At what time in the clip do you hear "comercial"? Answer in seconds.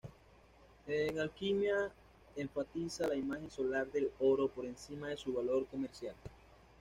5.67-6.15